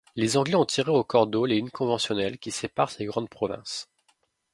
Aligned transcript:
Les 0.15 0.35
Anglais 0.35 0.55
ont 0.55 0.65
tiré 0.65 0.89
au 0.89 1.03
cordeau 1.03 1.45
les 1.45 1.57
lignes 1.57 1.69
conventionnelles 1.69 2.39
qui 2.39 2.49
séparent 2.49 2.89
ces 2.89 3.05
grandes 3.05 3.29
provinces. 3.29 3.87